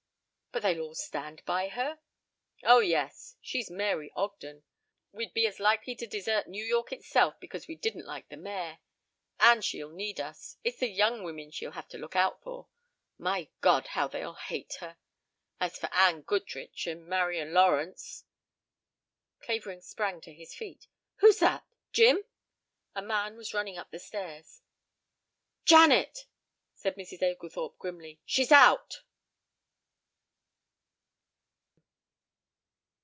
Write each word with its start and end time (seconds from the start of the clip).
"But 0.53 0.63
they'll 0.63 0.81
all 0.81 0.95
stand 0.95 1.45
by 1.45 1.69
her?" 1.69 1.99
"Oh, 2.63 2.79
yes, 2.79 3.37
she's 3.39 3.71
Mary 3.71 4.11
Ogden. 4.17 4.63
We'd 5.13 5.33
be 5.33 5.47
as 5.47 5.61
likely 5.61 5.95
to 5.95 6.05
desert 6.05 6.45
New 6.49 6.63
York 6.65 6.91
itself 6.91 7.39
because 7.39 7.69
we 7.69 7.75
didn't 7.75 8.05
like 8.05 8.27
the 8.27 8.35
mayor. 8.35 8.79
And 9.39 9.63
she'll 9.63 9.87
need 9.91 10.19
us. 10.19 10.57
It's 10.61 10.79
the 10.79 10.89
young 10.89 11.23
women 11.23 11.51
she'll 11.51 11.71
have 11.71 11.87
to 11.87 11.97
look 11.97 12.17
out 12.17 12.41
for. 12.41 12.67
My 13.17 13.47
God! 13.61 13.87
How 13.87 14.09
they'll 14.09 14.33
hate 14.33 14.73
her. 14.81 14.97
As 15.61 15.77
for 15.79 15.87
Anne 15.93 16.23
Goodrich 16.23 16.85
and 16.85 17.07
Marian 17.07 17.53
Lawrence" 17.53 18.25
Clavering 19.41 19.79
sprang 19.79 20.19
to 20.19 20.33
his 20.33 20.53
feet. 20.53 20.85
"Who's 21.19 21.39
that? 21.39 21.63
Jim?" 21.93 22.25
A 22.93 23.01
man 23.01 23.37
was 23.37 23.53
running 23.53 23.77
up 23.77 23.89
the 23.91 23.99
stairs. 23.99 24.61
"Janet," 25.63 26.25
said 26.75 26.97
Mrs. 26.97 27.23
Oglethorpe 27.23 27.79
grimly. 27.79 28.19
"She's 28.25 28.51
out." 28.51 29.03